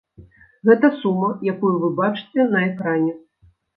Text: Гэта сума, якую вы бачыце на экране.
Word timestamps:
Гэта 0.69 0.89
сума, 1.01 1.29
якую 1.53 1.73
вы 1.83 1.91
бачыце 2.01 2.47
на 2.55 2.67
экране. 2.71 3.13